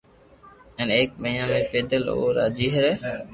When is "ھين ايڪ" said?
0.77-1.11